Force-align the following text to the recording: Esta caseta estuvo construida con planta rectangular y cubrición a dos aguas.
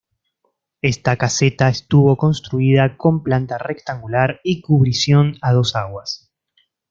Esta 0.81 1.15
caseta 1.15 1.69
estuvo 1.69 2.17
construida 2.17 2.97
con 2.97 3.21
planta 3.21 3.59
rectangular 3.59 4.39
y 4.43 4.59
cubrición 4.61 5.35
a 5.43 5.51
dos 5.53 5.75
aguas. 5.75 6.31